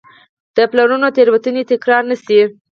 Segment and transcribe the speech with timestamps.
[0.55, 2.41] د پلانرانو تېروتنې تکرار نه شي.